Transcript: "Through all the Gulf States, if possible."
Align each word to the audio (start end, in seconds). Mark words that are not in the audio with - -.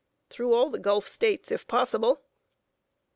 "Through 0.31 0.55
all 0.55 0.71
the 0.71 0.79
Gulf 0.79 1.07
States, 1.07 1.51
if 1.51 1.67
possible." 1.67 2.23